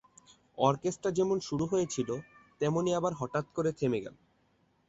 Orchestra 0.57 1.09
যেমন 1.11 1.37
শুরু 1.39 1.65
হয়েছিল, 1.65 2.09
তেমনি 2.61 2.89
আবার 2.93 3.13
হঠাৎ 3.13 3.45
করে 3.55 3.71
থেমে 3.71 4.03
গেল। 4.05 4.15